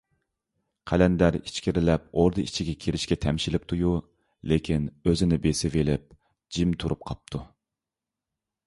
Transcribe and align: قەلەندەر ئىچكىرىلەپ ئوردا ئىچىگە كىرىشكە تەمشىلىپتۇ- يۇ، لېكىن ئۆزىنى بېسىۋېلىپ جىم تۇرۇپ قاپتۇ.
قەلەندەر 0.91 1.35
ئىچكىرىلەپ 1.39 2.07
ئوردا 2.21 2.45
ئىچىگە 2.45 2.75
كىرىشكە 2.85 3.19
تەمشىلىپتۇ- 3.27 3.79
يۇ، 3.83 3.93
لېكىن 4.53 4.89
ئۆزىنى 5.07 5.41
بېسىۋېلىپ 5.47 6.11
جىم 6.59 6.75
تۇرۇپ 6.83 7.09
قاپتۇ. 7.13 7.47